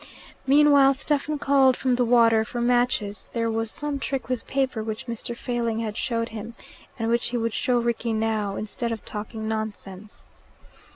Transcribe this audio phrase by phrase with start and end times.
[0.47, 5.05] Meanwhile Stephen called from the water for matches: there was some trick with paper which
[5.05, 5.37] Mr.
[5.37, 6.55] Failing had showed him,
[6.97, 10.25] and which he would show Rickie now, instead of talking nonsense.